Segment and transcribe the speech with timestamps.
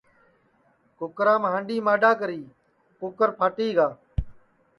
[0.97, 2.41] کُکرام ہانڈؔی مانڈؔا کری
[2.99, 3.87] کُکر پھٹی گا